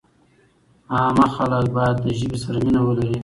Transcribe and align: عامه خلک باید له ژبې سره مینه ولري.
عامه 0.95 1.25
خلک 1.35 1.65
باید 1.75 1.97
له 2.05 2.11
ژبې 2.19 2.37
سره 2.43 2.57
مینه 2.65 2.81
ولري. 2.87 3.17